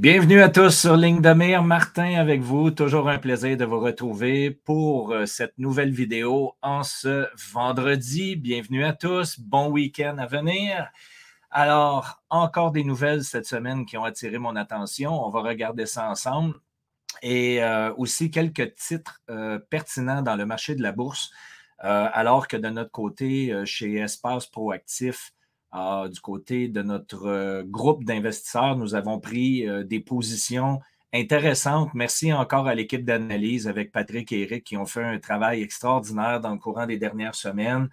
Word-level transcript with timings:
Bienvenue 0.00 0.40
à 0.40 0.48
tous 0.48 0.70
sur 0.70 0.96
Ligne 0.96 1.20
de 1.20 1.28
Mire. 1.34 1.62
Martin 1.62 2.14
avec 2.14 2.40
vous. 2.40 2.70
Toujours 2.70 3.10
un 3.10 3.18
plaisir 3.18 3.58
de 3.58 3.66
vous 3.66 3.80
retrouver 3.80 4.50
pour 4.50 5.12
euh, 5.12 5.26
cette 5.26 5.58
nouvelle 5.58 5.92
vidéo 5.92 6.54
en 6.62 6.82
ce 6.84 7.28
vendredi. 7.52 8.34
Bienvenue 8.34 8.82
à 8.82 8.94
tous. 8.94 9.38
Bon 9.38 9.68
week-end 9.68 10.16
à 10.16 10.24
venir. 10.24 10.90
Alors, 11.50 12.22
encore 12.30 12.72
des 12.72 12.82
nouvelles 12.82 13.24
cette 13.24 13.44
semaine 13.44 13.84
qui 13.84 13.98
ont 13.98 14.04
attiré 14.04 14.38
mon 14.38 14.56
attention. 14.56 15.22
On 15.22 15.28
va 15.28 15.42
regarder 15.42 15.84
ça 15.84 16.08
ensemble. 16.08 16.54
Et 17.20 17.62
euh, 17.62 17.92
aussi 17.98 18.30
quelques 18.30 18.74
titres 18.76 19.20
euh, 19.28 19.58
pertinents 19.58 20.22
dans 20.22 20.36
le 20.36 20.46
marché 20.46 20.74
de 20.74 20.82
la 20.82 20.92
bourse. 20.92 21.30
alors 21.80 22.48
que 22.48 22.56
de 22.56 22.70
notre 22.70 22.90
côté, 22.90 23.54
chez 23.66 23.96
Espace 23.96 24.46
Proactif, 24.46 25.34
ah, 25.72 26.06
du 26.12 26.20
côté 26.20 26.66
de 26.66 26.82
notre 26.82 27.26
euh, 27.26 27.62
groupe 27.64 28.04
d'investisseurs, 28.04 28.76
nous 28.76 28.96
avons 28.96 29.20
pris 29.20 29.68
euh, 29.68 29.84
des 29.84 30.00
positions 30.00 30.80
intéressantes. 31.12 31.90
Merci 31.94 32.32
encore 32.32 32.66
à 32.66 32.74
l'équipe 32.74 33.04
d'analyse 33.04 33.68
avec 33.68 33.92
Patrick 33.92 34.32
et 34.32 34.42
Eric 34.42 34.64
qui 34.64 34.76
ont 34.76 34.86
fait 34.86 35.04
un 35.04 35.18
travail 35.20 35.62
extraordinaire 35.62 36.40
dans 36.40 36.50
le 36.50 36.58
courant 36.58 36.86
des 36.86 36.98
dernières 36.98 37.36
semaines. 37.36 37.88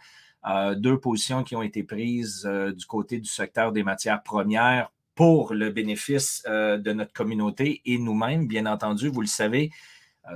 Euh, 0.47 0.73
deux 0.73 0.99
positions 0.99 1.43
qui 1.43 1.55
ont 1.55 1.61
été 1.61 1.83
prises 1.83 2.45
du 2.45 2.85
côté 2.87 3.19
du 3.19 3.29
secteur 3.29 3.71
des 3.71 3.83
matières 3.83 4.23
premières 4.23 4.91
pour 5.13 5.53
le 5.53 5.69
bénéfice 5.71 6.43
de 6.47 6.93
notre 6.93 7.11
communauté 7.11 7.81
et 7.85 7.97
nous-mêmes, 7.97 8.47
bien 8.47 8.67
entendu, 8.67 9.09
vous 9.09 9.21
le 9.21 9.27
savez, 9.27 9.71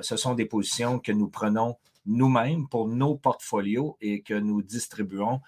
ce 0.01 0.17
sont 0.17 0.33
des 0.33 0.45
positions 0.45 0.97
que 0.97 1.11
nous 1.11 1.27
prenons 1.27 1.77
nous-mêmes 2.07 2.67
pour 2.67 2.87
nos 2.87 3.15
portfolios 3.15 3.95
et 4.01 4.23
que 4.23 4.33
nous 4.33 4.63
distribuons 4.63 5.39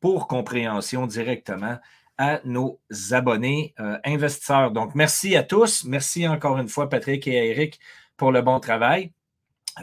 pour 0.00 0.26
compréhension 0.26 1.06
directement 1.06 1.78
à 2.18 2.40
nos 2.44 2.80
abonnés 3.10 3.74
euh, 3.80 3.98
investisseurs. 4.04 4.70
Donc, 4.70 4.94
merci 4.94 5.36
à 5.36 5.42
tous. 5.42 5.84
Merci 5.84 6.28
encore 6.28 6.58
une 6.58 6.68
fois, 6.68 6.88
Patrick 6.88 7.26
et 7.26 7.50
Eric, 7.50 7.80
pour 8.16 8.32
le 8.32 8.42
bon 8.42 8.60
travail. 8.60 9.12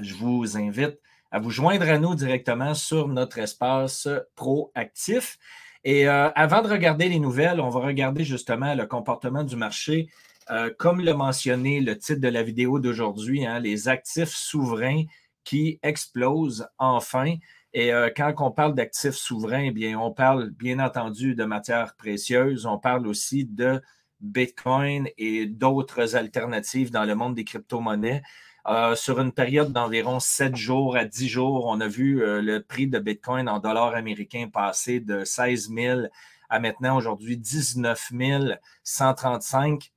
Je 0.02 0.14
vous 0.14 0.58
invite 0.58 1.00
à 1.32 1.40
vous 1.40 1.50
joindre 1.50 1.90
à 1.90 1.98
nous 1.98 2.16
directement 2.16 2.74
sur 2.74 3.08
notre 3.08 3.40
espace 3.40 4.08
proactif. 4.36 5.38
Et 5.84 6.08
euh, 6.08 6.30
avant 6.36 6.62
de 6.62 6.68
regarder 6.68 7.10
les 7.10 7.20
nouvelles, 7.20 7.60
on 7.60 7.70
va 7.70 7.80
regarder 7.80 8.24
justement 8.24 8.74
le 8.76 8.86
comportement 8.86 9.44
du 9.44 9.56
marché. 9.56 10.10
Euh, 10.52 10.72
comme 10.78 11.02
le 11.02 11.14
mentionné 11.14 11.80
le 11.80 11.98
titre 11.98 12.22
de 12.22 12.28
la 12.28 12.42
vidéo 12.42 12.80
d'aujourd'hui, 12.80 13.46
hein, 13.46 13.60
les 13.60 13.88
actifs 13.88 14.34
souverains 14.34 15.04
qui 15.44 15.80
explosent 15.84 16.68
enfin. 16.78 17.36
Et 17.74 17.94
euh, 17.94 18.10
quand 18.16 18.34
on 18.40 18.52
parle 18.52 18.74
d'actifs 18.74 19.16
souverains, 19.16 19.66
eh 19.66 19.72
bien, 19.72 20.00
on 20.00 20.12
parle 20.12 20.50
bien 20.50 20.80
entendu 20.80 21.36
de 21.36 21.44
matières 21.44 21.96
précieuses, 21.96 22.66
on 22.66 22.80
parle 22.80 23.08
aussi 23.08 23.46
de 23.46 23.82
Bitcoin 24.22 25.08
et 25.18 25.46
d'autres 25.46 26.16
alternatives 26.16 26.92
dans 26.92 27.06
le 27.06 27.16
monde 27.16 27.36
des 27.36 27.44
crypto-monnaies. 27.44 28.24
Euh, 28.68 28.96
sur 28.96 29.20
une 29.22 29.32
période 29.32 29.72
d'environ 29.72 30.20
7 30.20 30.56
jours 30.56 30.98
à 30.98 31.06
10 31.06 31.28
jours, 31.28 31.66
on 31.68 31.80
a 31.80 31.88
vu 31.88 32.22
euh, 32.22 32.42
le 32.42 32.62
prix 32.62 32.88
de 32.88 33.00
Bitcoin 33.00 33.48
en 33.48 33.60
dollars 33.60 33.96
américains 33.96 34.50
passer 34.52 35.00
de 35.00 35.24
16 35.24 35.70
000 35.74 36.02
à 36.50 36.60
maintenant 36.60 36.98
aujourd'hui 36.98 37.38
19 37.38 38.12
135. 38.84 39.92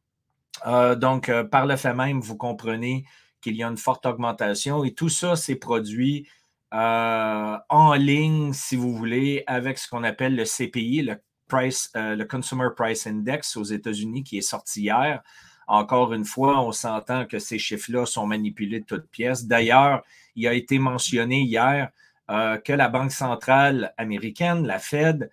donc, 0.97 1.33
par 1.51 1.67
le 1.67 1.77
fait 1.77 1.95
même, 1.95 2.21
vous 2.21 2.37
comprenez 2.37 3.05
qu'il 3.41 3.57
y 3.57 3.63
a 3.63 3.69
une 3.69 3.79
forte 3.79 4.05
augmentation 4.05 4.85
et 4.85 4.93
tout 4.93 5.09
ça 5.09 5.35
s'est 5.35 5.57
produit 5.57 6.29
euh, 6.73 7.59
en 7.69 7.95
ligne, 7.95 8.53
si 8.55 8.77
vous 8.77 8.97
voulez, 8.97 9.45
avec 9.47 9.79
ce 9.79 9.89
qu'on 9.89 10.05
appelle 10.05 10.37
le 10.37 10.45
CPI, 10.45 11.11
euh, 11.11 12.17
le 12.17 12.25
Consumer 12.25 12.69
Price 12.75 13.07
Index 13.07 13.57
aux 13.59 13.65
États-Unis, 13.65 14.25
qui 14.25 14.39
est 14.39 14.43
sorti 14.43 14.83
hier. 14.83 15.23
Encore 15.67 16.15
une 16.15 16.25
fois, 16.25 16.63
on 16.63 16.73
s'entend 16.73 17.27
que 17.27 17.39
ces 17.39 17.59
chiffres-là 17.59 18.07
sont 18.07 18.27
manipulés 18.27 18.81
de 18.81 18.87
toutes 18.87 19.09
pièces. 19.11 19.47
D'ailleurs, 19.47 20.03
il 20.35 20.49
a 20.49 20.55
été 20.55 20.79
mentionné 20.79 21.43
hier 21.43 21.91
euh, 22.31 22.57
que 22.57 22.73
la 22.73 22.89
Banque 22.89 23.13
centrale 23.13 23.93
américaine, 23.99 24.67
la 24.67 24.79
Fed, 24.79 25.31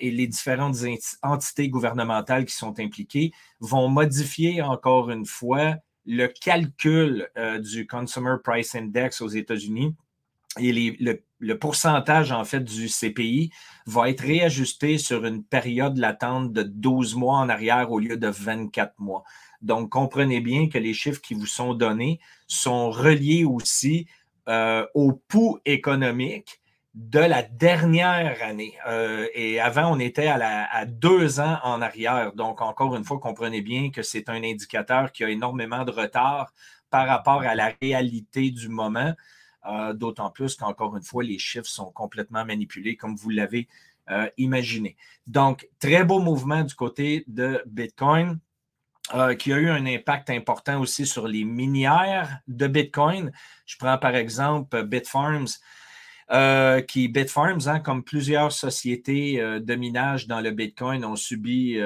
et 0.00 0.10
les 0.10 0.26
différentes 0.26 0.76
entités 1.22 1.70
gouvernementales 1.70 2.44
qui 2.44 2.54
sont 2.54 2.78
impliquées 2.78 3.32
vont 3.60 3.88
modifier 3.88 4.60
encore 4.60 5.10
une 5.10 5.24
fois 5.24 5.76
le 6.04 6.26
calcul 6.26 7.26
du 7.60 7.86
Consumer 7.86 8.34
Price 8.44 8.74
Index 8.74 9.22
aux 9.22 9.28
États-Unis 9.28 9.96
et 10.58 10.72
le, 11.38 11.58
pourcentage, 11.58 12.32
en 12.32 12.44
fait, 12.44 12.64
du 12.64 12.88
CPI 12.88 13.52
va 13.86 14.10
être 14.10 14.20
réajusté 14.20 14.98
sur 14.98 15.24
une 15.24 15.44
période 15.44 15.96
latente 15.96 16.52
de 16.52 16.62
12 16.62 17.14
mois 17.14 17.36
en 17.36 17.48
arrière 17.48 17.92
au 17.92 18.00
lieu 18.00 18.16
de 18.16 18.26
24 18.26 18.94
mois. 18.98 19.22
Donc, 19.62 19.90
comprenez 19.90 20.40
bien 20.40 20.68
que 20.68 20.78
les 20.78 20.92
chiffres 20.92 21.20
qui 21.20 21.34
vous 21.34 21.46
sont 21.46 21.74
donnés 21.74 22.18
sont 22.48 22.90
reliés 22.90 23.44
aussi 23.44 24.06
euh, 24.48 24.84
au 24.94 25.12
pouls 25.12 25.60
économique 25.64 26.60
de 26.94 27.20
la 27.20 27.42
dernière 27.42 28.42
année. 28.42 28.74
Euh, 28.88 29.28
et 29.34 29.60
avant, 29.60 29.94
on 29.94 30.00
était 30.00 30.26
à, 30.26 30.66
à, 30.72 30.84
deux 30.84 31.38
ans 31.38 31.58
en 31.62 31.80
arrière. 31.80 32.32
Donc, 32.32 32.60
encore 32.60 32.96
une 32.96 33.04
fois, 33.04 33.20
comprenez 33.20 33.60
bien 33.60 33.90
que 33.90 34.02
c'est 34.02 34.28
un 34.28 34.42
indicateur 34.42 35.12
qui 35.12 35.22
a 35.22 35.30
énormément 35.30 35.84
de 35.84 35.92
retard 35.92 36.52
par 36.90 37.06
rapport 37.06 37.42
à 37.42 37.54
la 37.54 37.72
réalité 37.80 38.50
du 38.50 38.68
moment. 38.68 39.14
Euh, 39.66 39.92
d'autant 39.92 40.30
plus 40.30 40.56
qu'encore 40.56 40.96
une 40.96 41.02
fois, 41.02 41.22
les 41.22 41.38
chiffres 41.38 41.66
sont 41.66 41.90
complètement 41.90 42.44
manipulés, 42.44 42.96
comme 42.96 43.14
vous 43.14 43.30
l'avez 43.30 43.68
euh, 44.10 44.26
imaginé. 44.38 44.96
Donc, 45.26 45.68
très 45.78 46.02
beau 46.02 46.18
mouvement 46.18 46.64
du 46.64 46.74
côté 46.74 47.24
de 47.26 47.62
Bitcoin. 47.66 48.38
Euh, 49.14 49.34
qui 49.34 49.52
a 49.52 49.56
eu 49.56 49.68
un 49.68 49.86
impact 49.86 50.30
important 50.30 50.78
aussi 50.80 51.04
sur 51.04 51.26
les 51.26 51.42
minières 51.42 52.38
de 52.46 52.68
Bitcoin. 52.68 53.32
Je 53.66 53.76
prends 53.76 53.98
par 53.98 54.14
exemple 54.14 54.84
Bitfarms, 54.84 55.48
qui 56.86 57.08
Bitfarms, 57.08 57.66
hein, 57.66 57.80
comme 57.80 58.04
plusieurs 58.04 58.52
sociétés 58.52 59.38
de 59.38 59.74
minage 59.74 60.28
dans 60.28 60.40
le 60.40 60.52
Bitcoin, 60.52 61.04
ont 61.04 61.16
subi 61.16 61.76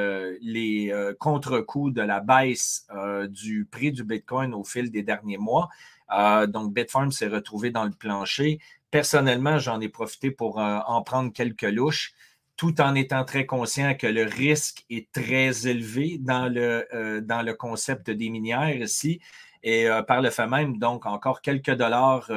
les 0.42 0.92
contre-coups 1.18 1.94
de 1.94 2.02
la 2.02 2.20
baisse 2.20 2.86
du 3.30 3.66
prix 3.70 3.90
du 3.90 4.04
Bitcoin 4.04 4.52
au 4.52 4.64
fil 4.64 4.90
des 4.90 5.02
derniers 5.02 5.38
mois. 5.38 5.70
Euh, 6.12 6.46
donc, 6.46 6.72
Bitfarm 6.74 7.12
s'est 7.12 7.28
retrouvé 7.28 7.70
dans 7.70 7.84
le 7.84 7.90
plancher. 7.90 8.58
Personnellement, 8.90 9.58
j'en 9.58 9.80
ai 9.80 9.88
profité 9.88 10.30
pour 10.30 10.60
euh, 10.60 10.78
en 10.86 11.02
prendre 11.02 11.32
quelques 11.32 11.62
louches, 11.62 12.12
tout 12.56 12.80
en 12.80 12.94
étant 12.94 13.24
très 13.24 13.46
conscient 13.46 13.94
que 13.94 14.06
le 14.06 14.24
risque 14.24 14.84
est 14.90 15.10
très 15.10 15.66
élevé 15.66 16.18
dans 16.20 16.48
le, 16.48 16.86
euh, 16.94 17.20
dans 17.20 17.42
le 17.42 17.54
concept 17.54 18.10
des 18.10 18.30
minières 18.30 18.76
ici. 18.76 19.20
Et 19.66 19.88
par 20.06 20.20
le 20.20 20.28
fait 20.28 20.46
même, 20.46 20.78
donc, 20.78 21.06
encore 21.06 21.40
quelques 21.40 21.70
dollars 21.70 22.30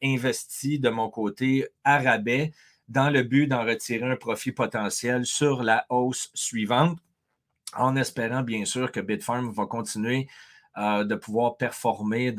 investis 0.00 0.78
de 0.78 0.88
mon 0.88 1.10
côté 1.10 1.66
à 1.82 1.98
rabais 1.98 2.52
dans 2.86 3.10
le 3.10 3.24
but 3.24 3.48
d'en 3.48 3.64
retirer 3.64 4.08
un 4.08 4.14
profit 4.14 4.52
potentiel 4.52 5.26
sur 5.26 5.64
la 5.64 5.84
hausse 5.88 6.30
suivante, 6.32 6.96
en 7.74 7.96
espérant 7.96 8.42
bien 8.42 8.64
sûr 8.64 8.92
que 8.92 9.00
Bitfarm 9.00 9.50
va 9.50 9.66
continuer 9.66 10.28
euh, 10.78 11.02
de 11.02 11.16
pouvoir 11.16 11.56
performer 11.56 12.32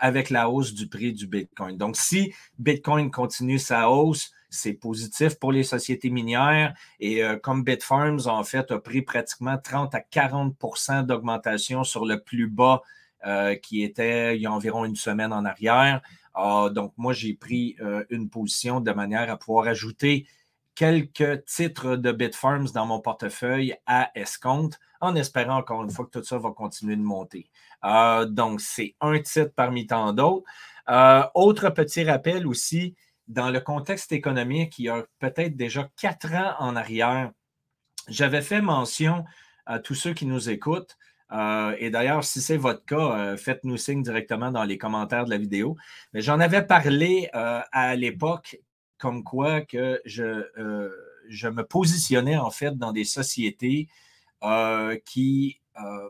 avec 0.00 0.30
la 0.30 0.48
hausse 0.48 0.72
du 0.72 0.88
prix 0.88 1.12
du 1.12 1.26
Bitcoin. 1.26 1.76
Donc, 1.76 1.96
si 1.96 2.32
Bitcoin 2.58 3.10
continue 3.10 3.58
sa 3.58 3.90
hausse, 3.90 4.32
c'est 4.48 4.72
positif 4.72 5.38
pour 5.38 5.52
les 5.52 5.62
sociétés 5.62 6.08
minières. 6.08 6.72
Et 7.00 7.22
euh, 7.22 7.36
comme 7.36 7.62
Bitfarms, 7.62 8.26
en 8.26 8.44
fait, 8.44 8.70
a 8.70 8.78
pris 8.78 9.02
pratiquement 9.02 9.58
30 9.58 9.94
à 9.94 10.00
40% 10.00 11.04
d'augmentation 11.04 11.84
sur 11.84 12.06
le 12.06 12.22
plus 12.22 12.48
bas 12.48 12.80
euh, 13.26 13.54
qui 13.56 13.82
était 13.82 14.36
il 14.36 14.40
y 14.40 14.46
a 14.46 14.52
environ 14.52 14.86
une 14.86 14.96
semaine 14.96 15.32
en 15.32 15.44
arrière. 15.44 16.00
Ah, 16.32 16.70
donc, 16.74 16.94
moi, 16.96 17.12
j'ai 17.12 17.34
pris 17.34 17.76
une 18.08 18.30
position 18.30 18.80
de 18.80 18.90
manière 18.92 19.30
à 19.30 19.36
pouvoir 19.36 19.66
ajouter 19.66 20.26
quelques 20.80 21.44
titres 21.44 21.96
de 21.96 22.10
Bitfarms 22.10 22.68
dans 22.72 22.86
mon 22.86 23.00
portefeuille 23.00 23.74
à 23.84 24.10
escompte 24.14 24.80
en 25.02 25.14
espérant 25.14 25.58
encore 25.58 25.84
une 25.84 25.90
fois 25.90 26.06
que 26.06 26.18
tout 26.18 26.24
ça 26.24 26.38
va 26.38 26.52
continuer 26.52 26.96
de 26.96 27.02
monter. 27.02 27.50
Euh, 27.84 28.24
donc, 28.24 28.62
c'est 28.62 28.94
un 29.02 29.18
titre 29.20 29.52
parmi 29.54 29.86
tant 29.86 30.14
d'autres. 30.14 30.46
Euh, 30.88 31.22
autre 31.34 31.68
petit 31.68 32.02
rappel 32.02 32.46
aussi, 32.46 32.94
dans 33.28 33.50
le 33.50 33.60
contexte 33.60 34.10
économique, 34.12 34.78
il 34.78 34.86
y 34.86 34.88
a 34.88 35.04
peut-être 35.18 35.54
déjà 35.54 35.86
quatre 36.00 36.32
ans 36.32 36.54
en 36.58 36.74
arrière, 36.76 37.30
j'avais 38.08 38.40
fait 38.40 38.62
mention 38.62 39.26
à 39.66 39.80
tous 39.80 39.94
ceux 39.94 40.14
qui 40.14 40.24
nous 40.24 40.48
écoutent. 40.48 40.96
Euh, 41.30 41.76
et 41.78 41.90
d'ailleurs, 41.90 42.24
si 42.24 42.40
c'est 42.40 42.56
votre 42.56 42.86
cas, 42.86 43.36
faites-nous 43.36 43.76
signe 43.76 44.02
directement 44.02 44.50
dans 44.50 44.64
les 44.64 44.78
commentaires 44.78 45.26
de 45.26 45.30
la 45.30 45.36
vidéo. 45.36 45.76
Mais 46.14 46.22
j'en 46.22 46.40
avais 46.40 46.62
parlé 46.66 47.28
à 47.34 47.94
l'époque 47.96 48.56
comme 49.00 49.24
quoi 49.24 49.62
que 49.62 50.00
je, 50.04 50.44
je 51.30 51.48
me 51.48 51.64
positionnais 51.64 52.36
en 52.36 52.50
fait 52.50 52.76
dans 52.76 52.92
des 52.92 53.04
sociétés 53.04 53.88
euh, 54.42 54.98
qui 55.04 55.60
euh, 55.78 56.08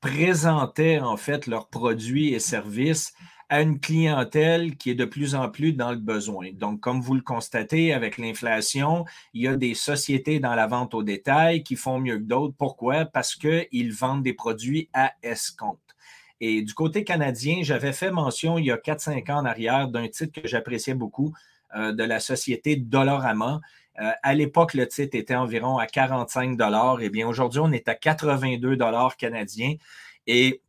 présentaient 0.00 1.00
en 1.00 1.16
fait 1.16 1.46
leurs 1.46 1.68
produits 1.68 2.32
et 2.32 2.38
services 2.38 3.12
à 3.48 3.62
une 3.62 3.80
clientèle 3.80 4.76
qui 4.76 4.90
est 4.90 4.94
de 4.94 5.04
plus 5.04 5.34
en 5.34 5.50
plus 5.50 5.72
dans 5.72 5.90
le 5.90 5.96
besoin. 5.96 6.52
Donc, 6.52 6.78
comme 6.78 7.00
vous 7.00 7.14
le 7.14 7.20
constatez, 7.20 7.92
avec 7.92 8.16
l'inflation, 8.16 9.04
il 9.34 9.42
y 9.42 9.48
a 9.48 9.56
des 9.56 9.74
sociétés 9.74 10.38
dans 10.38 10.54
la 10.54 10.68
vente 10.68 10.94
au 10.94 11.02
détail 11.02 11.64
qui 11.64 11.74
font 11.74 11.98
mieux 11.98 12.18
que 12.18 12.24
d'autres. 12.24 12.54
Pourquoi? 12.56 13.06
Parce 13.06 13.34
qu'ils 13.34 13.92
vendent 13.92 14.22
des 14.22 14.34
produits 14.34 14.88
à 14.92 15.12
escompte. 15.24 15.80
Et 16.40 16.62
du 16.62 16.74
côté 16.74 17.02
canadien, 17.02 17.58
j'avais 17.62 17.92
fait 17.92 18.12
mention 18.12 18.56
il 18.56 18.66
y 18.66 18.70
a 18.70 18.76
4-5 18.76 19.32
ans 19.32 19.38
en 19.38 19.44
arrière 19.44 19.88
d'un 19.88 20.06
titre 20.08 20.40
que 20.40 20.46
j'appréciais 20.46 20.94
beaucoup 20.94 21.34
euh, 21.34 21.38
de 21.74 22.04
la 22.04 22.20
société 22.20 22.76
Dollarama. 22.76 23.60
Euh, 24.00 24.10
à 24.22 24.34
l'époque, 24.34 24.74
le 24.74 24.86
titre 24.88 25.16
était 25.16 25.34
environ 25.34 25.78
à 25.78 25.86
45 25.86 26.56
dollars. 26.56 26.98
Eh 27.00 27.10
bien, 27.10 27.28
aujourd'hui, 27.28 27.60
on 27.60 27.72
est 27.72 27.88
à 27.88 27.94
82 27.94 28.76
dollars 28.76 29.16
canadiens. 29.16 29.74
Et 30.26 30.62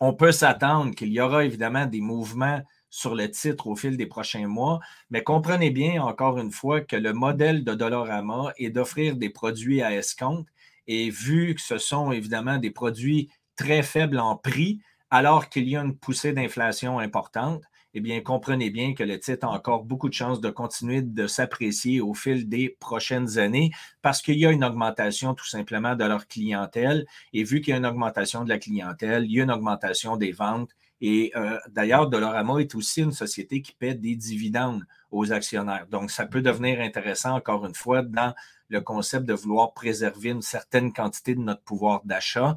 on 0.00 0.14
peut 0.14 0.32
s'attendre 0.32 0.94
qu'il 0.94 1.12
y 1.12 1.20
aura 1.20 1.44
évidemment 1.44 1.86
des 1.86 2.00
mouvements 2.00 2.62
sur 2.88 3.14
le 3.14 3.30
titre 3.30 3.68
au 3.68 3.76
fil 3.76 3.96
des 3.96 4.06
prochains 4.06 4.46
mois, 4.46 4.80
mais 5.10 5.22
comprenez 5.22 5.70
bien 5.70 6.02
encore 6.02 6.38
une 6.38 6.52
fois 6.52 6.82
que 6.82 6.96
le 6.96 7.14
modèle 7.14 7.64
de 7.64 7.72
Dollarama 7.72 8.52
est 8.58 8.68
d'offrir 8.68 9.16
des 9.16 9.30
produits 9.30 9.80
à 9.80 9.94
escompte 9.94 10.46
et 10.86 11.08
vu 11.08 11.54
que 11.54 11.60
ce 11.62 11.78
sont 11.78 12.12
évidemment 12.12 12.58
des 12.58 12.70
produits 12.70 13.30
très 13.56 13.82
faibles 13.82 14.18
en 14.18 14.36
prix, 14.36 14.80
alors 15.10 15.48
qu'il 15.48 15.68
y 15.68 15.76
a 15.76 15.80
une 15.80 15.96
poussée 15.96 16.32
d'inflation 16.34 16.98
importante, 16.98 17.62
eh 17.94 18.00
bien, 18.00 18.20
comprenez 18.22 18.70
bien 18.70 18.94
que 18.94 19.02
le 19.02 19.20
titre 19.20 19.46
a 19.46 19.50
encore 19.50 19.84
beaucoup 19.84 20.08
de 20.08 20.14
chances 20.14 20.40
de 20.40 20.48
continuer 20.50 21.02
de 21.02 21.26
s'apprécier 21.26 22.00
au 22.00 22.14
fil 22.14 22.48
des 22.48 22.70
prochaines 22.80 23.38
années 23.38 23.70
parce 24.00 24.22
qu'il 24.22 24.38
y 24.38 24.46
a 24.46 24.50
une 24.50 24.64
augmentation 24.64 25.34
tout 25.34 25.46
simplement 25.46 25.94
de 25.94 26.04
leur 26.04 26.26
clientèle. 26.26 27.06
Et 27.34 27.44
vu 27.44 27.60
qu'il 27.60 27.72
y 27.72 27.74
a 27.74 27.76
une 27.76 27.86
augmentation 27.86 28.44
de 28.44 28.48
la 28.48 28.58
clientèle, 28.58 29.24
il 29.24 29.32
y 29.32 29.40
a 29.40 29.44
une 29.44 29.50
augmentation 29.50 30.16
des 30.16 30.32
ventes. 30.32 30.70
Et 31.02 31.32
euh, 31.36 31.58
d'ailleurs, 31.68 32.08
Dolorama 32.08 32.60
est 32.60 32.74
aussi 32.74 33.02
une 33.02 33.12
société 33.12 33.60
qui 33.60 33.72
paie 33.72 33.94
des 33.94 34.14
dividendes 34.14 34.84
aux 35.10 35.32
actionnaires. 35.32 35.86
Donc, 35.88 36.10
ça 36.10 36.26
peut 36.26 36.42
devenir 36.42 36.80
intéressant, 36.80 37.34
encore 37.34 37.66
une 37.66 37.74
fois, 37.74 38.02
dans 38.02 38.34
le 38.68 38.80
concept 38.80 39.26
de 39.26 39.34
vouloir 39.34 39.74
préserver 39.74 40.30
une 40.30 40.42
certaine 40.42 40.92
quantité 40.92 41.34
de 41.34 41.40
notre 41.40 41.62
pouvoir 41.62 42.02
d'achat, 42.04 42.54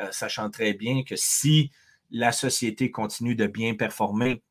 euh, 0.00 0.08
sachant 0.12 0.48
très 0.48 0.72
bien 0.72 1.02
que 1.02 1.16
si 1.16 1.72
la 2.10 2.32
société 2.32 2.90
continue 2.90 3.34
de 3.34 3.46
bien 3.46 3.74
performer, 3.74 4.42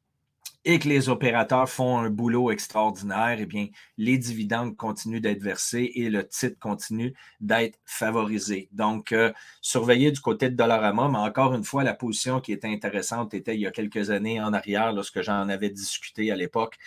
et 0.68 0.80
que 0.80 0.90
les 0.90 1.08
opérateurs 1.08 1.70
font 1.70 1.98
un 1.98 2.10
boulot 2.10 2.52
extraordinaire, 2.52 3.38
eh 3.40 3.46
bien, 3.46 3.68
les 3.98 4.18
dividendes 4.18 4.76
continuent 4.76 5.22
d'être 5.22 5.42
versés 5.42 5.94
et 5.96 6.10
le 6.10 6.28
titre 6.28 6.60
continue 6.60 7.14
d'être 7.40 7.80
favorisé. 7.86 8.68
Donc, 8.74 9.14
euh, 9.14 9.32
surveillez 9.62 10.12
du 10.12 10.20
côté 10.20 10.50
de 10.50 10.58
Dollarama, 10.58 11.08
mais 11.08 11.20
encore 11.20 11.54
une 11.54 11.64
fois, 11.64 11.86
la 11.86 11.94
position 11.94 12.42
qui 12.42 12.52
était 12.52 12.68
intéressante 12.68 13.34
était 13.34 13.56
il 13.56 13.62
y 13.62 13.66
a 13.66 13.72
quelques 13.72 14.10
années 14.10 14.42
en 14.42 14.52
arrière, 14.52 14.92
lorsque 14.92 15.22
j'en 15.22 15.48
avais 15.48 15.70
discuté 15.70 16.34
à 16.34 16.36
l'époque. 16.36 16.78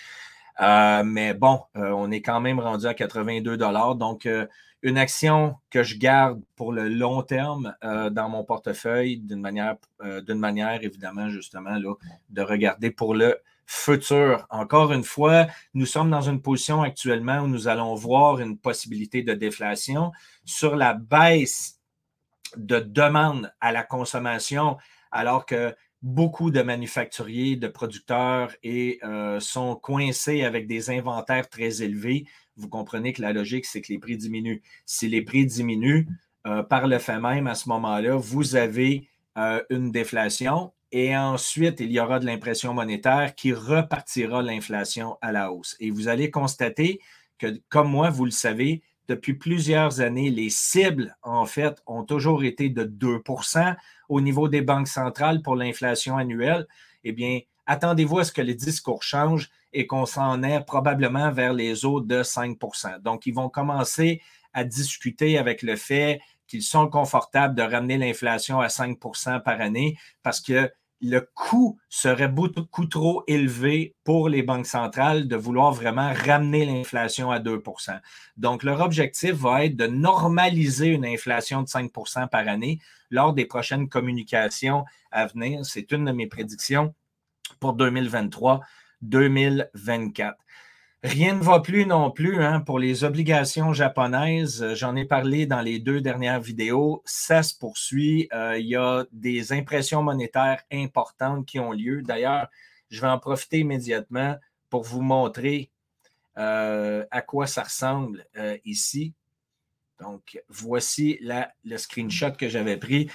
Euh, 0.61 1.03
mais 1.03 1.33
bon, 1.33 1.63
euh, 1.79 1.91
on 1.93 2.11
est 2.11 2.21
quand 2.21 2.43
même 2.43 2.61
rendu 2.61 2.85
à 2.85 2.93
82 2.93 3.57
dollars. 3.57 3.95
Donc, 3.95 4.29
une 4.83 4.99
action 4.99 5.57
que 5.71 5.83
je 5.83 5.97
garde 5.97 6.43
pour 6.55 6.75
le 6.75 6.91
long 6.91 7.23
terme 7.23 7.75
dans 7.83 8.29
mon 8.29 8.45
portefeuille 8.45 9.17
d'une 9.17 9.41
manière, 9.41 9.77
manière 10.29 10.85
évidemment, 10.85 11.31
justement, 11.31 11.77
là, 11.79 11.95
de 12.29 12.43
regarder 12.43 12.91
pour 12.91 13.15
le 13.15 13.39
futur. 13.71 14.47
Encore 14.51 14.93
une 14.93 15.05
fois, 15.05 15.47
nous 15.75 15.87
sommes 15.87 16.11
dans 16.11 16.23
une 16.23 16.43
position 16.43 16.83
actuellement 16.83 17.43
où 17.43 17.47
nous 17.47 17.69
allons 17.69 17.95
voir 17.95 18.41
une 18.41 18.59
possibilité 18.59 19.23
de 19.23 19.33
déflation 19.33 20.11
sur 20.45 20.75
la 20.75 20.95
baisse 20.95 21.79
de 22.57 22.81
demande 22.81 23.55
à 23.61 23.71
la 23.71 23.85
consommation, 23.85 24.77
alors 25.13 25.47
que 25.47 25.73
beaucoup 26.03 26.51
de 26.51 26.63
manufacturiers, 26.63 27.55
de 27.55 27.69
producteurs 27.69 28.53
euh, 28.67 29.39
sont 29.39 29.77
coincés 29.77 30.43
avec 30.43 30.67
des 30.67 30.91
inventaires 30.91 31.49
très 31.49 31.81
élevés. 31.81 32.25
Vous 32.57 32.69
comprenez 32.69 33.13
que 33.13 33.23
la 33.23 33.33
logique, 33.33 33.67
c'est 33.67 33.83
que 33.83 33.93
les 33.93 34.01
prix 34.01 34.17
diminuent. 34.17 34.63
Si 34.85 35.09
les 35.09 35.23
prix 35.23 35.47
diminuent, 35.47 36.09
euh, 36.49 36.65
par 36.65 36.89
le 36.89 36.99
fait 36.99 37.21
même, 37.21 37.47
à 37.47 37.55
ce 37.55 37.69
moment-là, 37.69 38.17
vous 38.17 38.57
avez 38.57 39.09
euh, 39.39 39.63
une 39.71 39.93
déflation 39.93 40.73
et 40.93 41.17
ensuite, 41.17 41.81
il 41.81 41.93
y 41.93 42.01
aura 42.01 42.19
de 42.19 42.27
l'impression 42.27 42.75
monétaire 42.75 43.35
qui 43.35 43.53
repartira 43.53 44.43
l'inflation 44.43 45.17
à 45.21 45.31
la 45.31 45.53
hausse. 45.53 45.77
Et 45.79 45.91
vous 45.91 46.09
allez 46.09 46.31
constater 46.31 47.01
que, 47.39 47.61
comme 47.69 47.91
moi, 47.91 48.11
vous 48.11 48.25
le 48.25 48.33
savez, 48.33 48.83
depuis 49.07 49.35
plusieurs 49.35 50.01
années, 50.01 50.31
les 50.31 50.51
cibles, 50.51 51.17
en 51.23 51.47
fait, 51.47 51.81
ont 51.87 52.05
toujours 52.05 52.45
été 52.45 52.69
de 52.69 52.85
2% 52.85 53.77
au 54.09 54.21
niveau 54.21 54.49
des 54.49 54.63
banques 54.63 54.89
centrales 54.89 55.43
pour 55.43 55.57
l'inflation 55.57 56.17
annuelle. 56.17 56.67
Eh 57.05 57.13
bien, 57.13 57.41
attendez-vous 57.67 58.21
à 58.21 58.25
ce 58.25 58.33
que 58.33 58.43
les 58.43 58.55
discours 58.55 59.03
changent 59.03 59.51
et 59.73 59.87
qu'on 59.87 60.07
s'en 60.07 60.43
ait 60.43 60.65
probablement 60.65 61.31
vers 61.31 61.53
les 61.53 61.85
eaux 61.85 62.01
de 62.01 62.23
5% 62.23 63.01
Donc, 63.01 63.27
ils 63.27 63.35
vont 63.35 63.49
commencer 63.49 64.21
à 64.53 64.65
discuter 64.65 65.39
avec 65.39 65.63
le 65.63 65.77
fait 65.77 66.21
qu'ils 66.49 66.63
sont 66.63 66.89
confortables 66.89 67.55
de 67.55 67.63
ramener 67.63 67.97
l'inflation 67.97 68.61
à 68.61 68.67
5% 68.67 69.41
par 69.43 69.61
année 69.61 69.97
parce 70.25 70.41
que 70.41 70.71
le 71.01 71.27
coût 71.35 71.79
serait 71.89 72.29
beaucoup 72.29 72.87
trop 72.87 73.25
élevé 73.27 73.97
pour 74.05 74.29
les 74.29 74.43
banques 74.43 74.67
centrales 74.67 75.27
de 75.29 75.37
vouloir 75.37 75.73
vraiment 75.73 76.13
ramener 76.13 76.67
l'inflation 76.67 77.31
à 77.31 77.39
2% 77.39 77.99
Donc, 78.37 78.63
leur 78.63 78.81
objectif 78.81 79.33
va 79.33 79.65
être 79.65 79.77
de 79.77 79.87
normaliser 79.87 80.89
une 80.89 81.07
inflation 81.07 81.63
de 81.63 81.69
5% 81.69 82.29
par 82.29 82.47
année 82.47 82.81
lors 83.11 83.33
des 83.33 83.47
prochaines 83.47 83.89
communications 83.89 84.85
à 85.11 85.27
venir. 85.27 85.65
C'est 85.65 85.91
une 85.91 86.05
de 86.05 86.13
mes 86.13 86.27
prédictions 86.27 86.95
pour 87.61 87.75
2023-2024. 87.77 90.35
Rien 91.03 91.37
ne 91.37 91.43
va 91.43 91.61
plus 91.61 91.87
non 91.87 92.11
plus 92.11 92.43
hein, 92.45 92.61
pour 92.61 92.79
les 92.79 93.05
obligations 93.05 93.73
japonaises. 93.73 94.63
Euh, 94.63 94.75
j'en 94.75 94.95
ai 94.97 95.07
parlé 95.07 95.47
dans 95.47 95.63
les 95.63 95.79
deux 95.79 96.03
dernières 96.03 96.43
vidéos. 96.43 97.03
Ça 97.07 97.43
se 97.43 97.57
poursuit. 97.57 98.29
Euh, 98.35 98.59
il 98.59 98.67
y 98.67 98.77
a 98.77 99.07
des 99.11 99.55
impressions 99.55 100.03
monétaires 100.03 100.63
importantes 100.71 101.47
qui 101.47 101.59
ont 101.59 101.73
lieu. 101.73 102.03
D'ailleurs, 102.03 102.49
je 102.91 103.01
vais 103.01 103.07
en 103.07 103.19
profiter 103.19 103.61
immédiatement 103.61 104.37
pour 104.69 104.83
vous 104.83 105.01
montrer 105.01 105.71
euh, 106.37 107.07
à 107.11 107.23
quoi 107.23 107.47
ça 107.47 107.63
ressemble 107.63 108.27
ici. 108.67 109.15
Donc, 110.01 110.43
voici 110.49 111.19
le 111.23 111.77
screenshot 111.77 112.33
que 112.33 112.49
j'avais 112.49 112.77
pris. 112.77 113.11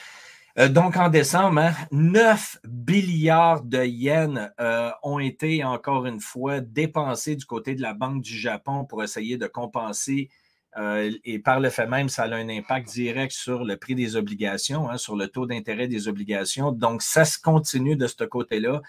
Euh, 0.57 0.69
donc, 0.69 0.95
en 0.95 1.09
décembre, 1.09 1.71
9 1.91 2.57
hein, 2.63 2.69
milliards 2.87 3.63
de 3.63 3.83
yens 3.83 4.49
euh, 4.61 4.89
ont 5.03 5.19
été, 5.19 5.63
encore 5.65 6.05
une 6.05 6.21
fois, 6.21 6.61
dépensés 6.61 7.35
du 7.35 7.45
côté 7.45 7.75
de 7.75 7.81
la 7.81 7.93
Banque 7.93 8.21
du 8.21 8.37
Japon 8.37 8.85
pour 8.85 9.03
essayer 9.03 9.37
de 9.37 9.47
compenser. 9.47 10.29
Euh, 10.77 11.11
et 11.25 11.39
par 11.39 11.59
le 11.59 11.69
fait 11.69 11.87
même, 11.87 12.07
ça 12.07 12.23
a 12.23 12.35
un 12.35 12.47
impact 12.47 12.87
direct 12.89 13.33
sur 13.33 13.65
le 13.65 13.75
prix 13.75 13.95
des 13.95 14.15
obligations, 14.15 14.89
hein, 14.89 14.97
sur 14.97 15.17
le 15.17 15.27
taux 15.27 15.45
d'intérêt 15.45 15.89
des 15.89 16.07
obligations. 16.07 16.71
Donc, 16.71 17.01
ça 17.01 17.25
se 17.25 17.37
continue 17.37 17.97
de 17.97 18.07
ce 18.07 18.23
côté-là. 18.23 18.81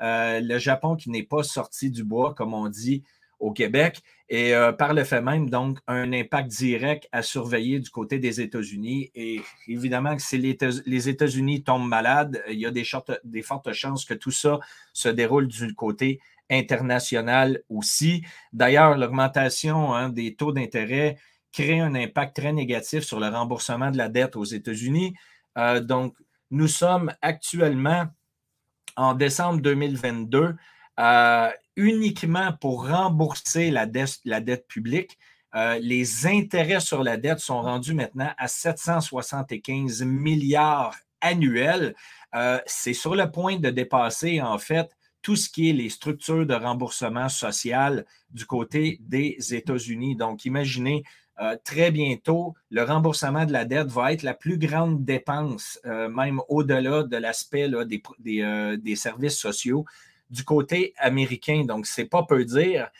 le 0.00 0.58
Japon 0.58 0.96
qui 0.96 1.10
n'est 1.10 1.22
pas 1.22 1.44
sorti 1.44 1.90
du 1.90 2.02
bois, 2.02 2.34
comme 2.34 2.52
on 2.52 2.68
dit, 2.68 3.04
au 3.42 3.50
Québec 3.52 4.02
et 4.28 4.54
euh, 4.54 4.72
par 4.72 4.94
le 4.94 5.04
fait 5.04 5.20
même, 5.20 5.50
donc, 5.50 5.78
un 5.88 6.12
impact 6.12 6.48
direct 6.48 7.08
à 7.12 7.22
surveiller 7.22 7.80
du 7.80 7.90
côté 7.90 8.18
des 8.18 8.40
États-Unis. 8.40 9.10
Et 9.14 9.42
évidemment, 9.66 10.16
si 10.18 10.38
les 10.38 11.08
États-Unis 11.08 11.64
tombent 11.64 11.88
malades, 11.88 12.42
il 12.48 12.58
y 12.58 12.64
a 12.64 12.70
des, 12.70 12.84
des, 13.24 13.42
fortes 13.42 13.72
chances 13.72 14.04
que 14.04 14.14
tout 14.14 14.30
ça 14.30 14.60
se 14.92 15.08
déroule 15.08 15.48
du 15.48 15.74
côté 15.74 16.20
international 16.48 17.62
aussi. 17.68 18.24
D'ailleurs, 18.52 18.96
l'augmentation 18.96 19.92
hein, 19.92 20.08
des 20.08 20.34
taux 20.34 20.52
d'intérêt 20.52 21.18
crée 21.52 21.80
un 21.80 21.94
impact 21.94 22.36
très 22.36 22.52
négatif 22.52 23.02
sur 23.02 23.20
le 23.20 23.28
remboursement 23.28 23.90
de 23.90 23.98
la 23.98 24.08
dette 24.08 24.36
aux 24.36 24.44
États-Unis. 24.44 25.14
Euh, 25.58 25.80
donc, 25.80 26.14
nous 26.50 26.68
sommes 26.68 27.12
actuellement 27.20 28.06
en 28.96 29.14
décembre 29.14 29.60
2022 29.60 30.54
euh, 31.00 31.50
uniquement 31.76 32.52
pour 32.60 32.88
rembourser 32.88 33.70
la 33.70 33.86
dette, 33.86 34.66
publique. 34.68 35.18
Euh, 35.54 35.78
les 35.80 36.26
intérêts 36.26 36.80
sur 36.80 37.02
la 37.02 37.16
dette 37.16 37.38
sont 37.38 37.60
rendus 37.60 37.94
maintenant 37.94 38.30
à 38.38 38.48
775 38.48 40.02
milliards 40.02 40.96
annuels. 41.20 41.94
Euh, 42.34 42.58
c'est 42.66 42.94
sur 42.94 43.14
le 43.14 43.30
point 43.30 43.58
de 43.58 43.70
dépasser, 43.70 44.40
en 44.40 44.58
fait, 44.58 44.90
tout 45.20 45.36
ce 45.36 45.48
qui 45.48 45.70
est 45.70 45.74
les 45.74 45.90
structures 45.90 46.46
de 46.46 46.54
remboursement 46.54 47.28
social 47.28 48.06
du 48.30 48.46
côté 48.46 48.98
des 49.02 49.36
États-Unis. 49.54 50.16
Donc, 50.16 50.44
imaginez, 50.44 51.04
très 51.64 51.90
bientôt, 51.90 52.54
le 52.70 52.84
remboursement 52.84 53.44
de 53.44 53.52
la 53.52 53.64
dette 53.64 53.88
va 53.88 54.12
être 54.12 54.22
la 54.22 54.34
plus 54.34 54.58
grande 54.58 55.04
dépense, 55.04 55.80
même 55.84 56.40
au-delà 56.48 57.02
de 57.02 57.16
l'aspect 57.16 57.68
des, 58.20 58.96
services 58.96 59.38
sociaux 59.38 59.84
du 60.32 60.44
côté 60.44 60.94
américain. 60.98 61.64
Donc, 61.64 61.86
c'est 61.86 62.06
pas 62.06 62.24
peu 62.24 62.44
dire. 62.44 62.90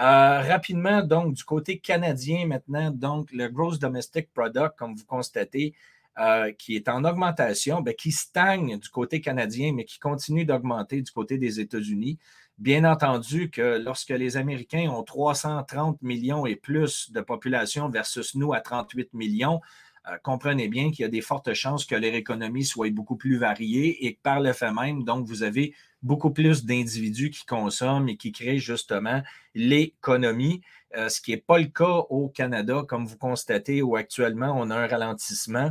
Euh, 0.00 0.40
rapidement, 0.40 1.02
donc, 1.02 1.34
du 1.34 1.44
côté 1.44 1.78
canadien 1.78 2.46
maintenant, 2.46 2.90
donc, 2.90 3.32
le 3.32 3.48
Gross 3.48 3.78
Domestic 3.78 4.32
Product, 4.32 4.72
comme 4.78 4.94
vous 4.94 5.04
constatez, 5.04 5.74
euh, 6.18 6.52
qui 6.52 6.76
est 6.76 6.88
en 6.88 7.04
augmentation, 7.04 7.80
ben, 7.80 7.94
qui 7.94 8.12
stagne 8.12 8.78
du 8.78 8.88
côté 8.90 9.20
canadien, 9.20 9.72
mais 9.74 9.84
qui 9.84 9.98
continue 9.98 10.44
d'augmenter 10.44 11.00
du 11.02 11.10
côté 11.10 11.38
des 11.38 11.58
États-Unis. 11.60 12.18
Bien 12.58 12.84
entendu 12.84 13.50
que 13.50 13.78
lorsque 13.82 14.10
les 14.10 14.36
Américains 14.36 14.90
ont 14.90 15.02
330 15.02 16.00
millions 16.02 16.44
et 16.46 16.56
plus 16.56 17.10
de 17.10 17.22
population 17.22 17.88
versus 17.88 18.34
nous 18.34 18.52
à 18.52 18.60
38 18.60 19.14
millions, 19.14 19.60
euh, 20.08 20.16
comprenez 20.22 20.68
bien 20.68 20.90
qu'il 20.90 21.02
y 21.02 21.04
a 21.04 21.08
des 21.08 21.20
fortes 21.20 21.54
chances 21.54 21.84
que 21.86 21.94
leur 21.94 22.14
économie 22.14 22.64
soit 22.64 22.90
beaucoup 22.90 23.16
plus 23.16 23.38
variée 23.38 24.06
et 24.06 24.14
que 24.14 24.20
par 24.22 24.40
le 24.40 24.52
fait 24.52 24.72
même, 24.72 25.04
donc, 25.04 25.26
vous 25.26 25.42
avez 25.42 25.74
beaucoup 26.02 26.30
plus 26.30 26.64
d'individus 26.64 27.30
qui 27.30 27.44
consomment 27.46 28.08
et 28.08 28.16
qui 28.16 28.32
créent 28.32 28.58
justement 28.58 29.22
l'économie, 29.54 30.60
euh, 30.96 31.08
ce 31.08 31.20
qui 31.20 31.32
n'est 31.32 31.38
pas 31.38 31.58
le 31.58 31.66
cas 31.66 32.04
au 32.10 32.28
Canada, 32.28 32.82
comme 32.88 33.06
vous 33.06 33.16
constatez, 33.16 33.82
où 33.82 33.96
actuellement 33.96 34.54
on 34.56 34.70
a 34.70 34.76
un 34.76 34.86
ralentissement. 34.86 35.70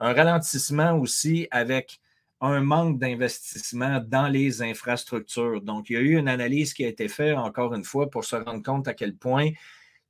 Un 0.00 0.12
ralentissement 0.12 0.98
aussi 0.98 1.48
avec 1.50 2.00
un 2.40 2.60
manque 2.60 2.98
d'investissement 2.98 4.00
dans 4.06 4.28
les 4.28 4.62
infrastructures. 4.62 5.60
Donc, 5.60 5.90
il 5.90 5.92
y 5.92 5.96
a 5.96 6.00
eu 6.00 6.16
une 6.16 6.28
analyse 6.28 6.72
qui 6.72 6.84
a 6.84 6.88
été 6.88 7.08
faite, 7.08 7.36
encore 7.36 7.74
une 7.74 7.84
fois, 7.84 8.08
pour 8.08 8.24
se 8.24 8.36
rendre 8.36 8.62
compte 8.62 8.88
à 8.88 8.94
quel 8.94 9.14
point 9.14 9.50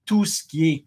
tout 0.04 0.24
ce 0.24 0.44
qui 0.44 0.68
est 0.68 0.84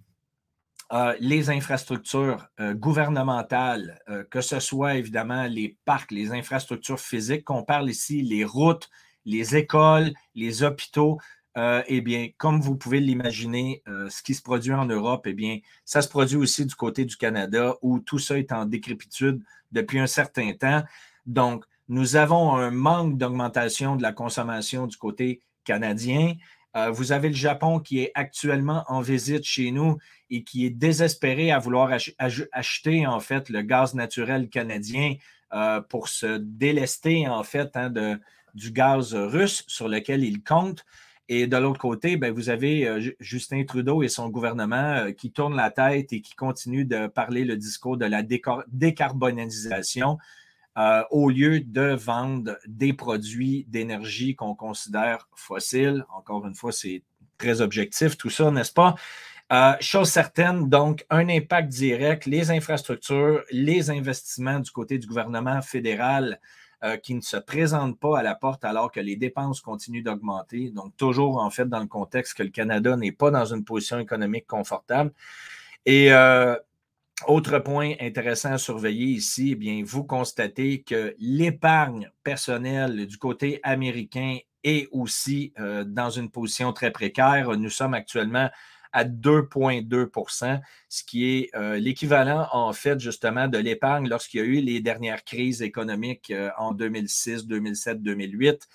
euh, 0.91 1.15
les 1.19 1.49
infrastructures 1.49 2.45
euh, 2.59 2.73
gouvernementales, 2.73 3.99
euh, 4.09 4.23
que 4.29 4.41
ce 4.41 4.59
soit 4.59 4.95
évidemment 4.95 5.45
les 5.45 5.77
parcs, 5.85 6.11
les 6.11 6.31
infrastructures 6.31 6.99
physiques, 6.99 7.45
qu'on 7.45 7.63
parle 7.63 7.89
ici, 7.89 8.21
les 8.21 8.43
routes, 8.43 8.89
les 9.25 9.55
écoles, 9.55 10.11
les 10.35 10.63
hôpitaux, 10.63 11.19
eh 11.55 12.01
bien, 12.01 12.29
comme 12.37 12.61
vous 12.61 12.75
pouvez 12.75 12.99
l'imaginer, 12.99 13.83
ce 14.09 14.23
qui 14.23 14.33
se 14.33 14.41
produit 14.41 14.73
en 14.73 14.85
Europe, 14.85 15.27
eh 15.27 15.33
bien, 15.33 15.59
ça 15.85 16.01
se 16.01 16.09
produit 16.09 16.35
aussi 16.35 16.65
du 16.65 16.73
côté 16.73 17.05
du 17.05 17.15
Canada 17.15 17.75
où 17.83 17.99
tout 17.99 18.17
ça 18.17 18.39
est 18.39 18.51
en 18.51 18.65
décrépitude 18.65 19.43
depuis 19.71 19.99
un 19.99 20.07
certain 20.07 20.51
temps. 20.53 20.81
Donc, 21.27 21.63
nous 21.89 22.15
avons 22.15 22.55
un 22.55 22.71
manque 22.71 23.17
d'augmentation 23.19 23.95
de 23.95 24.01
la 24.01 24.13
consommation 24.13 24.87
du 24.87 24.97
côté 24.97 25.41
canadien. 25.63 26.33
Euh, 26.75 26.89
vous 26.89 27.11
avez 27.11 27.29
le 27.29 27.35
Japon 27.35 27.79
qui 27.79 27.99
est 27.99 28.11
actuellement 28.15 28.83
en 28.87 29.01
visite 29.01 29.43
chez 29.43 29.71
nous 29.71 29.97
et 30.29 30.43
qui 30.43 30.65
est 30.65 30.71
désespéré 30.71 31.51
à 31.51 31.59
vouloir 31.59 31.91
acheter 32.51 33.05
en 33.05 33.19
fait 33.19 33.49
le 33.49 33.61
gaz 33.61 33.93
naturel 33.93 34.49
canadien 34.49 35.15
euh, 35.53 35.81
pour 35.81 36.07
se 36.07 36.37
délester 36.37 37.27
en 37.27 37.43
fait 37.43 37.69
hein, 37.75 37.91
de, 37.91 38.19
du 38.55 38.71
gaz 38.71 39.13
russe 39.13 39.63
sur 39.67 39.87
lequel 39.87 40.23
il 40.23 40.43
compte. 40.43 40.83
Et 41.29 41.47
de 41.47 41.55
l'autre 41.55 41.79
côté, 41.79 42.17
ben, 42.17 42.33
vous 42.33 42.49
avez 42.49 42.87
euh, 42.87 42.99
Justin 43.19 43.63
Trudeau 43.63 44.03
et 44.03 44.09
son 44.09 44.29
gouvernement 44.29 45.11
qui 45.13 45.31
tournent 45.31 45.55
la 45.55 45.71
tête 45.71 46.11
et 46.11 46.21
qui 46.21 46.33
continuent 46.33 46.87
de 46.87 47.07
parler 47.07 47.45
le 47.45 47.55
discours 47.55 47.97
de 47.97 48.05
la 48.05 48.23
décarbonisation. 48.23 50.17
Euh, 50.75 51.03
au 51.11 51.29
lieu 51.29 51.59
de 51.59 51.93
vendre 51.93 52.57
des 52.65 52.93
produits 52.93 53.65
d'énergie 53.67 54.35
qu'on 54.35 54.55
considère 54.55 55.27
fossiles. 55.35 56.03
Encore 56.11 56.47
une 56.47 56.55
fois, 56.55 56.71
c'est 56.71 57.03
très 57.37 57.61
objectif 57.61 58.17
tout 58.17 58.31
ça, 58.31 58.49
n'est-ce 58.49 58.73
pas? 58.73 58.95
Euh, 59.51 59.73
chose 59.81 60.09
certaine, 60.09 60.69
donc, 60.69 61.05
un 61.11 61.29
impact 61.29 61.69
direct, 61.69 62.25
les 62.25 62.49
infrastructures, 62.49 63.43
les 63.51 63.91
investissements 63.91 64.59
du 64.59 64.71
côté 64.71 64.97
du 64.97 65.05
gouvernement 65.05 65.61
fédéral 65.61 66.39
euh, 66.83 66.97
qui 66.97 67.13
ne 67.13 67.21
se 67.21 67.37
présentent 67.37 67.99
pas 67.99 68.17
à 68.17 68.23
la 68.23 68.33
porte 68.33 68.65
alors 68.65 68.91
que 68.91 68.99
les 68.99 69.15
dépenses 69.15 69.61
continuent 69.61 70.01
d'augmenter. 70.01 70.71
Donc, 70.71 70.97
toujours 70.97 71.37
en 71.37 71.51
fait 71.51 71.69
dans 71.69 71.81
le 71.81 71.87
contexte 71.87 72.33
que 72.35 72.41
le 72.41 72.49
Canada 72.49 72.97
n'est 72.97 73.11
pas 73.11 73.29
dans 73.29 73.45
une 73.45 73.63
position 73.63 73.99
économique 73.99 74.47
confortable. 74.47 75.11
Et 75.85 76.09
autre 77.27 77.59
point 77.59 77.93
intéressant 77.99 78.53
à 78.53 78.57
surveiller 78.57 79.07
ici, 79.07 79.51
eh 79.51 79.55
bien, 79.55 79.83
vous 79.85 80.03
constatez 80.03 80.83
que 80.83 81.15
l'épargne 81.19 82.09
personnelle 82.23 83.05
du 83.07 83.17
côté 83.17 83.59
américain 83.63 84.37
est 84.63 84.87
aussi 84.91 85.53
euh, 85.59 85.83
dans 85.83 86.09
une 86.09 86.29
position 86.29 86.73
très 86.73 86.91
précaire. 86.91 87.57
Nous 87.57 87.69
sommes 87.69 87.93
actuellement 87.93 88.49
à 88.91 89.05
2,2% 89.05 90.61
ce 90.87 91.03
qui 91.03 91.37
est 91.37 91.49
euh, 91.55 91.77
l'équivalent, 91.77 92.47
en 92.51 92.73
fait, 92.73 92.99
justement, 92.99 93.47
de 93.47 93.57
l'épargne 93.57 94.07
lorsqu'il 94.07 94.39
y 94.39 94.43
a 94.43 94.45
eu 94.45 94.61
les 94.61 94.79
dernières 94.79 95.23
crises 95.23 95.61
économiques 95.61 96.31
euh, 96.31 96.51
en 96.57 96.73
2006, 96.73 97.47
2007, 97.47 98.01
2008. 98.01 98.67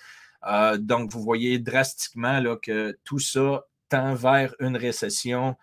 donc, 0.79 1.11
vous 1.11 1.21
voyez 1.21 1.59
drastiquement 1.59 2.39
là, 2.39 2.57
que 2.57 2.97
tout 3.03 3.19
ça 3.19 3.65
tend 3.87 4.13
vers 4.13 4.53
une 4.59 4.77
récession 4.77 5.55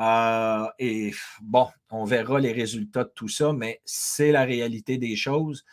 euh, 0.00 0.66
et 0.78 1.12
bon, 1.42 1.68
on 1.90 2.04
verra 2.04 2.40
les 2.40 2.52
résultats 2.52 3.04
de 3.04 3.12
tout 3.14 3.28
ça, 3.28 3.52
mais 3.52 3.80
c'est 3.84 4.32
la 4.32 4.44
réalité 4.44 4.98
des 4.98 5.16
choses. 5.16 5.64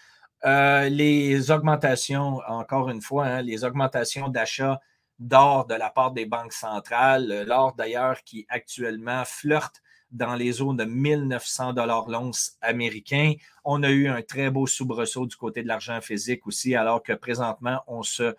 Euh, 0.45 0.89
les 0.89 1.51
augmentations, 1.51 2.39
encore 2.47 2.89
une 2.89 3.01
fois, 3.01 3.25
hein, 3.25 3.41
les 3.41 3.63
augmentations 3.63 4.29
d'achat 4.29 4.79
d'or 5.19 5.67
de 5.67 5.75
la 5.75 5.89
part 5.89 6.11
des 6.11 6.25
banques 6.25 6.53
centrales, 6.53 7.43
l'or 7.47 7.75
d'ailleurs 7.75 8.23
qui 8.23 8.45
actuellement 8.49 9.23
flirte 9.25 9.81
dans 10.11 10.35
les 10.35 10.61
eaux 10.61 10.73
de 10.73 10.85
1900 10.85 11.73
dollars 11.73 12.09
l'once 12.09 12.57
américain. 12.61 13.33
On 13.63 13.83
a 13.83 13.89
eu 13.89 14.07
un 14.07 14.21
très 14.21 14.49
beau 14.49 14.65
soubresaut 14.65 15.27
du 15.27 15.35
côté 15.35 15.61
de 15.61 15.67
l'argent 15.67 15.99
physique 16.01 16.47
aussi, 16.47 16.75
alors 16.75 17.03
que 17.03 17.13
présentement, 17.13 17.81
on 17.88 18.01
se, 18.01 18.33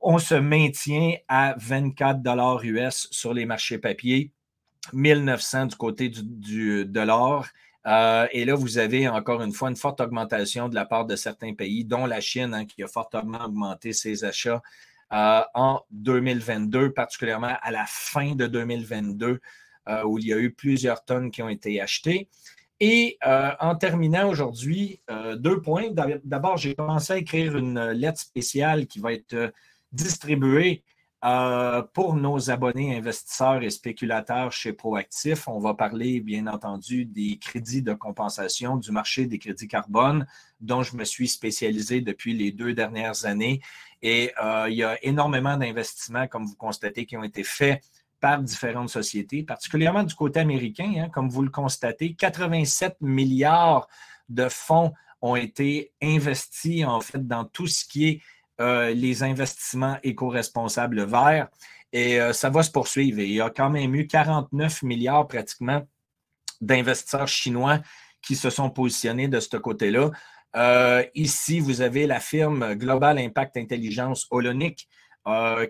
on 0.00 0.18
se 0.18 0.34
maintient 0.34 1.14
à 1.28 1.54
24 1.58 2.22
dollars 2.22 2.64
US 2.64 3.08
sur 3.10 3.34
les 3.34 3.44
marchés 3.44 3.78
papiers. 3.78 4.32
1900 4.92 5.66
du 5.66 5.76
côté 5.76 6.08
du, 6.08 6.84
de 6.86 7.00
l'or. 7.00 7.46
Euh, 7.86 8.26
et 8.32 8.44
là, 8.44 8.54
vous 8.54 8.78
avez 8.78 9.08
encore 9.08 9.42
une 9.42 9.52
fois 9.52 9.70
une 9.70 9.76
forte 9.76 10.00
augmentation 10.00 10.68
de 10.68 10.74
la 10.74 10.84
part 10.84 11.06
de 11.06 11.16
certains 11.16 11.54
pays, 11.54 11.84
dont 11.84 12.06
la 12.06 12.20
Chine, 12.20 12.54
hein, 12.54 12.66
qui 12.66 12.82
a 12.82 12.86
fortement 12.86 13.44
augmenté 13.44 13.92
ses 13.92 14.24
achats 14.24 14.62
euh, 15.12 15.42
en 15.54 15.80
2022, 15.90 16.92
particulièrement 16.92 17.56
à 17.62 17.70
la 17.70 17.84
fin 17.86 18.34
de 18.34 18.46
2022, 18.46 19.40
euh, 19.88 20.04
où 20.04 20.18
il 20.18 20.26
y 20.26 20.32
a 20.32 20.38
eu 20.38 20.52
plusieurs 20.52 21.04
tonnes 21.04 21.30
qui 21.30 21.42
ont 21.42 21.48
été 21.48 21.80
achetées. 21.80 22.28
Et 22.82 23.18
en 23.22 23.74
terminant 23.74 24.26
aujourd'hui, 24.30 25.02
deux 25.36 25.60
points. 25.60 25.90
D'abord, 26.24 26.56
j'ai 26.56 26.74
commencé 26.74 27.12
à 27.12 27.18
écrire 27.18 27.58
une 27.58 27.90
lettre 27.90 28.20
spéciale 28.20 28.86
qui 28.86 29.00
va 29.00 29.12
être 29.12 29.52
distribuée 29.92 30.82
euh, 31.22 31.82
pour 31.82 32.14
nos 32.14 32.50
abonnés 32.50 32.96
investisseurs 32.96 33.62
et 33.62 33.68
spéculateurs 33.68 34.52
chez 34.52 34.72
Proactif, 34.72 35.48
on 35.48 35.58
va 35.58 35.74
parler 35.74 36.20
bien 36.20 36.46
entendu 36.46 37.04
des 37.04 37.36
crédits 37.38 37.82
de 37.82 37.92
compensation 37.92 38.76
du 38.76 38.90
marché 38.90 39.26
des 39.26 39.38
crédits 39.38 39.68
carbone 39.68 40.26
dont 40.60 40.82
je 40.82 40.96
me 40.96 41.04
suis 41.04 41.28
spécialisé 41.28 42.00
depuis 42.00 42.32
les 42.32 42.52
deux 42.52 42.72
dernières 42.72 43.26
années. 43.26 43.60
Et 44.00 44.32
euh, 44.42 44.68
il 44.70 44.76
y 44.76 44.82
a 44.82 44.96
énormément 45.04 45.58
d'investissements, 45.58 46.26
comme 46.26 46.46
vous 46.46 46.56
constatez, 46.56 47.04
qui 47.04 47.18
ont 47.18 47.24
été 47.24 47.44
faits 47.44 47.82
par 48.18 48.42
différentes 48.42 48.90
sociétés, 48.90 49.42
particulièrement 49.42 50.04
du 50.04 50.14
côté 50.14 50.40
américain, 50.40 50.92
hein, 50.96 51.08
comme 51.10 51.28
vous 51.28 51.42
le 51.42 51.50
constatez, 51.50 52.14
87 52.14 52.96
milliards 53.00 53.88
de 54.28 54.48
fonds 54.48 54.92
ont 55.22 55.36
été 55.36 55.92
investis 56.02 56.84
en 56.84 57.00
fait 57.00 57.26
dans 57.26 57.44
tout 57.44 57.66
ce 57.66 57.84
qui 57.84 58.08
est 58.08 58.22
euh, 58.60 58.92
les 58.92 59.22
investissements 59.22 59.96
éco-responsables 60.02 61.04
verts. 61.04 61.48
Et 61.92 62.20
euh, 62.20 62.32
ça 62.32 62.50
va 62.50 62.62
se 62.62 62.70
poursuivre. 62.70 63.18
il 63.20 63.32
y 63.32 63.40
a 63.40 63.50
quand 63.50 63.70
même 63.70 63.94
eu 63.94 64.06
49 64.06 64.82
milliards 64.82 65.26
pratiquement 65.26 65.82
d'investisseurs 66.60 67.26
chinois 67.26 67.78
qui 68.22 68.36
se 68.36 68.50
sont 68.50 68.68
positionnés 68.68 69.28
de 69.28 69.40
ce 69.40 69.56
côté-là. 69.56 70.10
Euh, 70.56 71.04
ici, 71.14 71.58
vous 71.58 71.80
avez 71.80 72.06
la 72.06 72.20
firme 72.20 72.74
Global 72.74 73.18
Impact 73.18 73.56
Intelligence 73.56 74.26
Holonic 74.30 74.88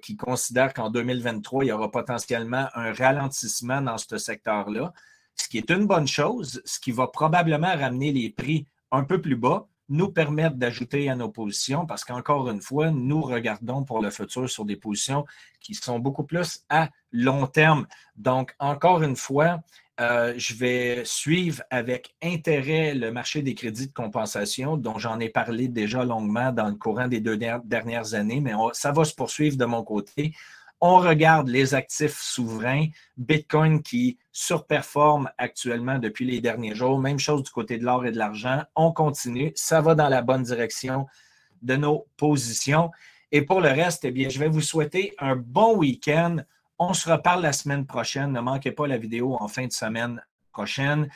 qui 0.03 0.17
considère 0.17 0.73
qu'en 0.73 0.91
2023, 0.91 1.65
il 1.65 1.69
y 1.69 1.73
aura 1.73 1.91
potentiellement 1.91 2.69
un 2.75 2.93
ralentissement 2.93 3.83
dans 3.83 3.99
ce 3.99 4.17
secteur-là, 4.17 4.93
ce 5.37 5.49
qui 5.49 5.59
est 5.59 5.71
une 5.71 5.87
bonne 5.87 6.07
chose, 6.07 6.63
ce 6.65 6.81
qui 6.81 6.93
va 6.93 7.09
probablement 7.09 7.77
ramener 7.77 8.13
les 8.13 8.31
prix 8.31 8.67
un 8.91 9.05
peu 9.05 9.21
plus 9.21 9.37
bas, 9.37 9.67
nous 9.91 10.09
permettre 10.09 10.57
d'ajouter 10.57 11.11
à 11.11 11.17
nos 11.17 11.29
positions 11.29 11.85
parce 11.85 12.05
qu'encore 12.05 12.49
une 12.49 12.63
fois, 12.63 12.91
nous 12.91 13.21
regardons 13.21 13.85
pour 13.85 14.01
le 14.01 14.11
futur 14.11 14.49
sur 14.49 14.65
des 14.65 14.77
positions 14.77 15.27
qui 15.61 15.75
sont 15.75 15.99
beaucoup 15.99 16.25
plus 16.25 16.65
à 16.71 16.89
long 17.13 17.47
terme. 17.47 17.87
Donc, 18.17 18.55
encore 18.59 19.03
une 19.03 19.17
fois, 19.17 19.61
euh, 20.01 20.33
je 20.39 20.55
vais 20.55 21.03
suivre 21.05 21.63
avec 21.69 22.15
intérêt 22.23 22.95
le 22.95 23.13
marché 23.13 23.43
des 23.43 23.55
crédits 23.55 23.89
de 23.89 23.93
compensation 23.93 24.79
dont 24.79 24.97
j'en 24.97 25.21
ai 25.21 25.29
parlé 25.29 25.69
déjà 25.69 26.05
longuement 26.05 26.53
dans 26.53 26.69
le 26.69 26.77
courant 26.77 27.07
des 27.07 27.21
deux 27.21 27.37
dernières 27.37 28.15
années, 28.15 28.41
mais 28.41 28.53
ça 28.73 28.93
va 28.93 29.05
se 29.05 29.15
poursuivre 29.15 29.59
de 29.59 29.65
mon 29.67 29.83
côté. 29.83 30.33
On 30.81 30.97
regarde 30.97 31.49
les 31.49 31.75
actifs 31.75 32.21
souverains, 32.21 32.87
Bitcoin 33.19 33.83
qui 33.83 34.19
surperforme 34.33 35.31
actuellement 35.37 35.99
depuis 35.99 36.25
les 36.25 36.41
derniers 36.41 36.75
jours. 36.75 36.99
Même 36.99 37.19
chose 37.19 37.43
du 37.43 37.51
côté 37.51 37.77
de 37.77 37.85
l'or 37.85 38.07
et 38.07 38.13
de 38.13 38.19
l'argent. 38.19 38.63
On 38.75 38.91
continue. 38.91 39.53
Ça 39.55 39.83
va 39.83 39.95
dans 39.95 40.09
la 40.09 40.23
bonne 40.23 40.43
direction 40.43 41.07
de 41.61 41.77
nos 41.77 42.07
positions. 42.17 42.91
Et 43.31 43.43
pour 43.43 43.61
le 43.61 43.69
reste, 43.69 44.05
eh 44.07 44.11
bien, 44.11 44.31
je 44.31 44.39
vais 44.39 44.49
vous 44.49 44.63
souhaiter 44.63 45.15
un 45.19 45.37
bon 45.37 45.77
week-end. 45.77 46.37
On 46.79 46.95
se 46.95 47.11
reparle 47.11 47.43
la 47.43 47.53
semaine 47.53 47.85
prochaine. 47.85 48.33
Ne 48.33 48.41
manquez 48.41 48.73
pas 48.73 48.87
la 48.87 48.97
vidéo 48.97 49.37
en 49.39 49.49
fin 49.49 49.67
de 49.67 49.73
semaine 49.73 50.25
prochaine. 50.51 51.11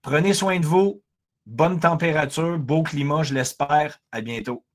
Prenez 0.00 0.32
soin 0.32 0.60
de 0.60 0.66
vous. 0.66 1.02
Bonne 1.44 1.80
température, 1.80 2.58
beau 2.58 2.82
climat, 2.82 3.22
je 3.22 3.34
l'espère. 3.34 4.00
À 4.12 4.20
bientôt. 4.20 4.67